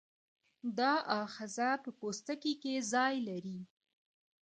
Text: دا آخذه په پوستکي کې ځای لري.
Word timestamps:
دا 0.77 0.93
آخذه 1.23 1.69
په 1.83 1.89
پوستکي 1.99 2.53
کې 2.61 2.73
ځای 2.93 3.15
لري. 3.29 3.59